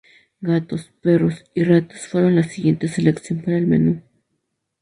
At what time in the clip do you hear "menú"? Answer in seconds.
3.67-4.01